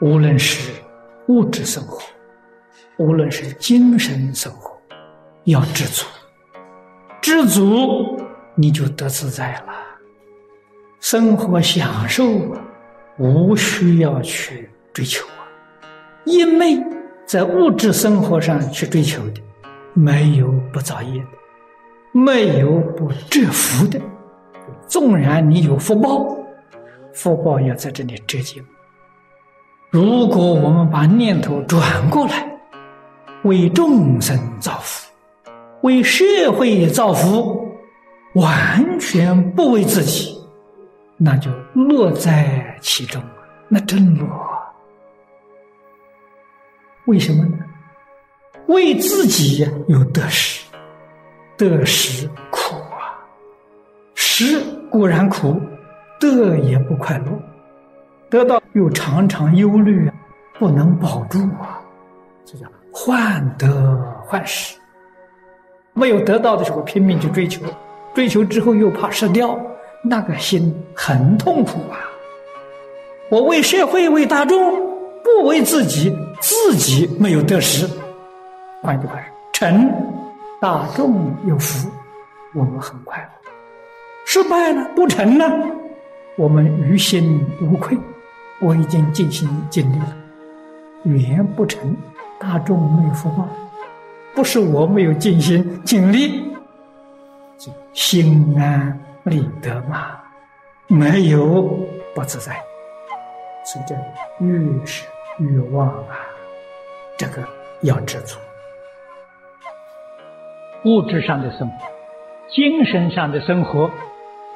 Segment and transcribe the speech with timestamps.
[0.00, 0.70] 无论是
[1.28, 2.02] 物质生活，
[2.98, 4.78] 无论是精神生活，
[5.44, 6.04] 要知足。
[7.22, 8.20] 知足，
[8.54, 9.74] 你就得自在了。
[11.00, 12.24] 生活享受，
[13.18, 15.48] 无需要去追求啊。
[16.24, 16.78] 因为
[17.24, 19.40] 在物质生活上去追求的，
[19.94, 21.28] 没有不造业的，
[22.12, 23.98] 没有不折福的。
[24.86, 26.36] 纵然你有福报，
[27.14, 28.62] 福报要在这里折旧。
[29.96, 32.46] 如果我们把念头转过来，
[33.44, 35.10] 为众生造福。
[35.80, 37.66] 为社会造福，
[38.34, 40.38] 完全不为自己，
[41.16, 43.22] 那就乐在其中，
[43.68, 44.26] 那真乐。
[47.06, 47.56] 为什么呢？
[48.66, 50.62] 为自己有得失，
[51.56, 53.16] 得失苦啊，
[54.14, 55.58] 失固然苦，
[56.20, 57.24] 得也不快乐，
[58.28, 60.12] 得到又常常忧虑啊，
[60.58, 61.80] 不能保住啊，
[62.44, 64.76] 这叫患得患失。
[65.94, 67.64] 没有得到的时候拼命去追求，
[68.14, 69.58] 追求之后又怕失掉，
[70.04, 71.96] 那个心很痛苦啊！
[73.30, 74.74] 我为社会为大众，
[75.24, 77.88] 不为自己，自己没有得失。
[78.82, 79.22] 换句话说，
[79.54, 79.90] 成
[80.60, 81.88] 大众有福，
[82.54, 83.50] 我们很快乐；
[84.26, 85.50] 失败了不成呢，
[86.36, 87.96] 我们于心无愧。
[88.60, 90.16] 我已经尽心尽力了，
[91.04, 91.96] 缘不成，
[92.38, 93.48] 大众没有福报。
[94.34, 96.54] 不是我没有尽心尽力，
[97.92, 100.18] 心安理得嘛，
[100.88, 101.62] 没有
[102.14, 102.54] 不自在，
[103.64, 103.94] 所以这
[104.44, 105.06] 欲是
[105.38, 106.16] 欲望啊，
[107.16, 107.42] 这个
[107.82, 108.38] 要知足。
[110.84, 111.86] 物质上的生活，
[112.48, 113.90] 精神上的生活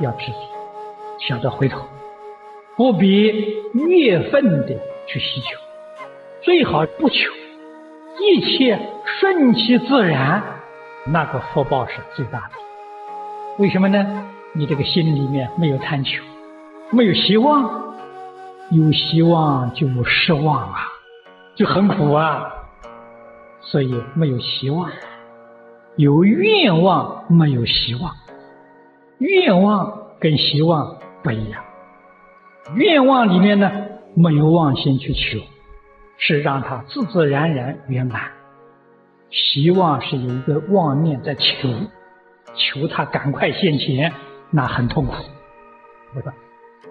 [0.00, 0.38] 要知足，
[1.26, 1.86] 想着回头，
[2.76, 4.76] 不必越分的
[5.06, 5.58] 去希求，
[6.42, 7.30] 最好不求。
[8.18, 8.78] 一切
[9.20, 10.42] 顺其自然，
[11.06, 12.50] 那个福报是最大的。
[13.58, 14.26] 为什么呢？
[14.52, 16.22] 你这个心里面没有贪求，
[16.90, 17.94] 没有希望，
[18.70, 20.86] 有希望就有失望啊，
[21.54, 22.52] 就很苦啊。
[23.62, 24.90] 所以没有希望，
[25.96, 28.12] 有愿望没有希望，
[29.18, 31.62] 愿望跟希望不一样。
[32.74, 33.70] 愿望里面呢，
[34.14, 35.40] 没有妄心去求。
[36.22, 38.20] 是让他自自然然圆满，
[39.30, 41.66] 希望是有一个妄念在求，
[42.54, 44.12] 求他赶快现前，
[44.50, 45.14] 那很痛苦，
[46.14, 46.30] 我说？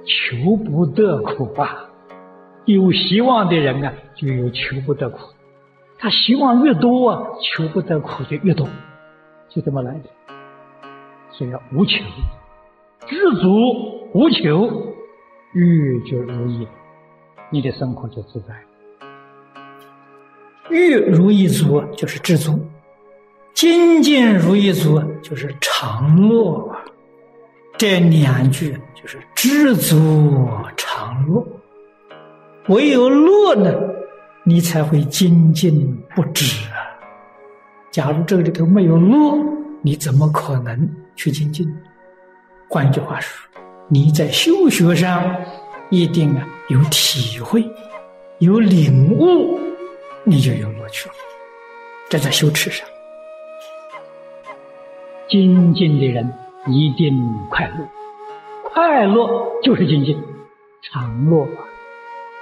[0.03, 1.91] 求不得苦啊！
[2.65, 5.19] 有希望的人啊，就有求不得苦，
[5.99, 8.67] 他希望越多啊，求不得苦就越多，
[9.47, 10.09] 就这么来的。
[11.29, 12.03] 所以要无求，
[13.05, 14.67] 知足无求，
[15.53, 16.67] 欲就如意，
[17.49, 18.53] 你的生活就自在。
[20.69, 22.59] 欲如意足就是知足，
[23.55, 26.71] 精进如意足就是常乐。
[27.79, 31.43] 这两句就是知足常乐。
[32.67, 33.73] 唯有乐呢，
[34.43, 36.85] 你才会精进不止啊。
[37.89, 39.35] 假如这里头没有乐，
[39.81, 41.67] 你怎么可能去精进？
[42.69, 43.48] 换句话说，
[43.91, 45.35] 你在修学上
[45.89, 47.67] 一定啊有体会，
[48.37, 49.59] 有领悟。
[50.23, 51.15] 你就有乐趣了。
[52.07, 52.87] 这在修持上，
[55.27, 56.31] 精进的人
[56.67, 57.19] 一定
[57.49, 57.89] 快乐，
[58.63, 59.27] 快乐
[59.63, 60.21] 就是精进，
[60.83, 61.47] 常乐。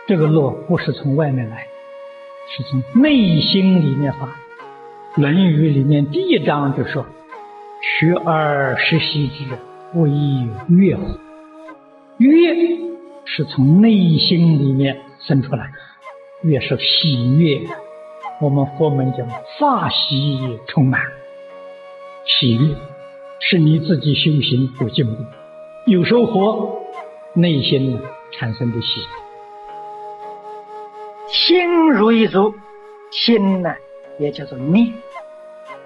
[0.05, 1.65] 这个乐不是从外面来，
[2.49, 4.25] 是从内心里面发。
[5.15, 7.05] 《论语》里面第一章就说
[7.99, 9.45] ：“学而时习之，
[9.93, 11.17] 不亦乐乎？”
[12.17, 12.55] 乐
[13.25, 15.71] 是从内心里面生出来。
[16.41, 17.61] 越是喜悦，
[18.41, 19.27] 我们佛门讲
[19.59, 21.01] 法喜充满，
[22.25, 22.75] 喜悦
[23.39, 25.23] 是你自己修行有进步、
[25.85, 26.83] 有收获，
[27.33, 27.99] 内心
[28.33, 29.01] 产生的喜。
[31.27, 32.53] 心如一足，
[33.11, 33.75] 心呢
[34.19, 34.91] 也叫做念，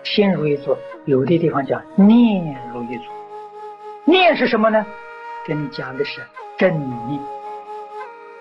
[0.04, 3.04] 心如一足，有的地方叫念如一足。
[4.06, 4.86] 念是什么呢？
[5.48, 6.22] 跟你讲的是
[6.58, 6.72] 正
[7.08, 7.20] 念，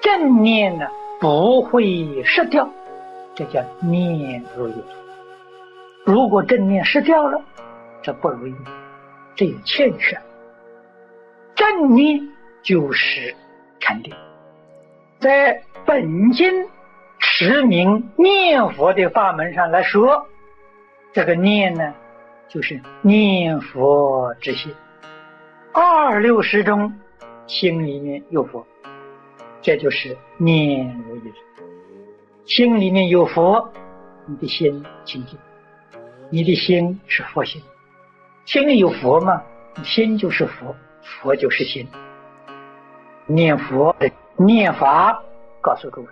[0.00, 0.86] 正念呢？
[1.20, 2.66] 不会失掉，
[3.34, 4.74] 这叫念如有。
[6.06, 7.38] 如果正念失掉了，
[8.00, 8.54] 这不如意，
[9.36, 10.18] 这有欠缺。
[11.54, 12.18] 正念
[12.62, 13.34] 就是
[13.80, 14.14] 禅定，
[15.20, 16.66] 在本经
[17.18, 20.26] 持名念佛的法门上来说，
[21.12, 21.92] 这个念呢，
[22.48, 24.74] 就是念佛之心，
[25.72, 26.92] 二六十中
[27.46, 28.66] 心里面有佛。
[29.62, 31.32] 这就是念如意。
[32.46, 33.70] 心里面有佛，
[34.26, 35.38] 你的心清净，
[36.30, 37.62] 你的心是佛心。
[38.46, 39.42] 心里有佛嘛，
[39.84, 41.86] 心就是佛，佛就是心。
[43.26, 45.22] 念佛的念法，
[45.60, 46.08] 告诉诸位，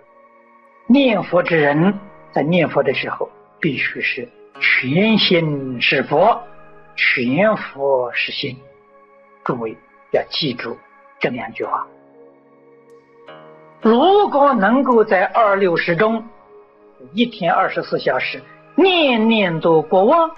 [0.87, 1.99] 念佛之人
[2.31, 3.29] 在念佛的时候，
[3.59, 4.29] 必须是
[4.61, 6.41] 全心是佛，
[6.95, 8.55] 全佛是心。
[9.49, 9.75] 诸位
[10.11, 10.77] 要记住
[11.19, 11.87] 这两句话。
[13.81, 16.23] 如果能够在二六时中，
[17.13, 18.39] 一天二十四小时，
[18.75, 20.29] 念念都不忘，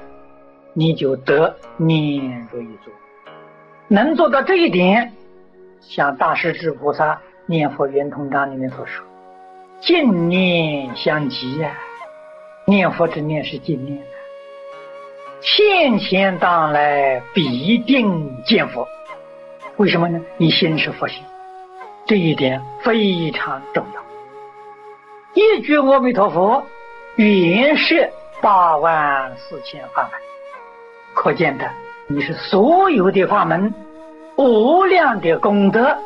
[0.71, 2.89] 你就得念如意足。
[3.89, 5.11] 能做到这一点，
[5.81, 9.05] 像大势至菩萨念佛圆通章里面所说
[9.81, 11.77] ：“净念相继呀，
[12.65, 14.05] 念佛之念是净念的，
[15.41, 18.87] 现前当来必定见佛。
[19.81, 20.22] 为什么呢？
[20.38, 21.24] 你心是佛心。”
[22.06, 24.01] 这一点非常重要。
[25.33, 26.63] 一句阿弥陀佛，
[27.16, 28.07] 远摄
[28.42, 30.12] 八万四千法门，
[31.16, 31.68] 可见的
[32.06, 33.74] 你是所有的法门
[34.36, 35.98] 无量的功德，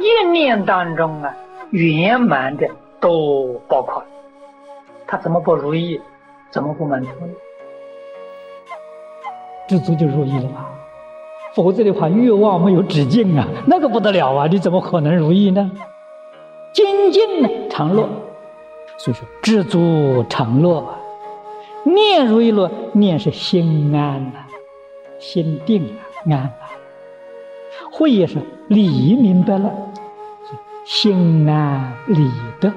[0.00, 1.34] 一念当中啊
[1.70, 2.68] 圆满的
[3.00, 4.06] 都包括了。
[5.06, 5.98] 他怎么不如意？
[6.50, 7.32] 怎么不满足呢？
[9.66, 10.70] 知足就如意了吧？
[11.54, 14.48] 否则的话，欲望没有止境啊，那个不得了啊！
[14.48, 15.70] 你怎么可能如意呢？
[16.72, 18.08] 精进呢，常乐，
[18.98, 20.84] 所以说知足常乐，
[21.84, 24.40] 念如意乐，念是心安呐，
[25.20, 26.50] 心定啊，安啊。
[27.92, 29.72] 会也是理明白了，
[30.84, 32.28] 心安理
[32.58, 32.72] 得。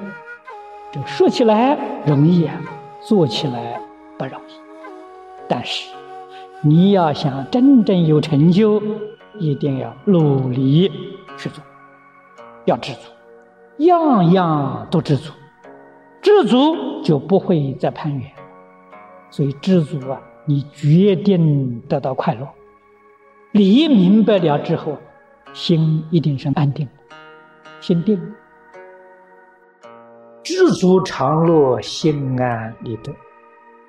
[0.92, 1.76] 这说起来
[2.06, 2.54] 容易啊，
[3.00, 3.80] 做起来
[4.16, 4.52] 不容易，
[5.48, 5.97] 但是。
[6.60, 8.82] 你要想真正有成就，
[9.38, 10.90] 一定要努力
[11.36, 11.62] 去做，
[12.64, 15.32] 要知足，样样都知足，
[16.20, 18.28] 知足就不会再攀缘。
[19.30, 22.48] 所以知足啊，你决定得到快乐。
[23.52, 24.98] 理明白了之后，
[25.52, 27.16] 心一定是安定的，
[27.80, 28.20] 心定，
[30.42, 33.12] 知足常乐，心安理得，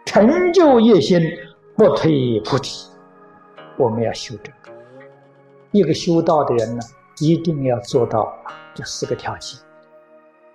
[0.06, 1.20] 成就一心。
[1.80, 2.90] 不退菩提，
[3.78, 4.78] 我们要修这个。
[5.72, 6.82] 一个修道的人呢，
[7.20, 8.38] 一定要做到
[8.76, 9.58] 这四个条件。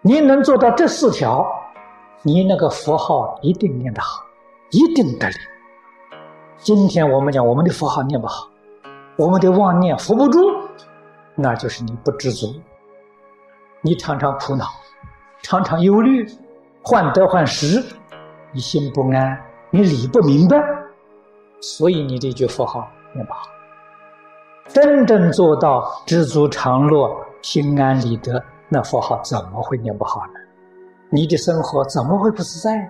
[0.03, 1.51] 你能做到这四条，
[2.21, 4.23] 你那个佛号一定念得好，
[4.71, 5.35] 一定得力。
[6.59, 8.47] 今天我们讲我们的佛号念不好，
[9.17, 10.39] 我们的妄念扶不住，
[11.35, 12.55] 那就是你不知足，
[13.81, 14.67] 你常常苦恼，
[15.41, 16.29] 常常忧虑，
[16.83, 17.83] 患得患失，
[18.53, 20.84] 你心不安，你理不明白。
[21.67, 23.49] 所以你这句佛号念不好，
[24.69, 30.35] 真正做到知足常乐、心安理得，那佛号怎么会念不好呢？
[31.09, 32.87] 你的生活怎么会不自在？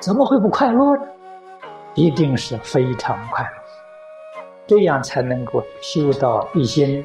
[0.00, 1.02] 怎么会不快乐呢？
[1.94, 3.50] 一定是非常快乐，
[4.66, 7.04] 这样才能够修到一心，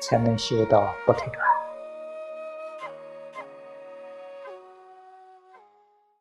[0.00, 1.49] 才能修到不退转。